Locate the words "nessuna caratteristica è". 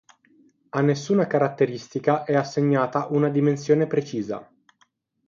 0.81-2.33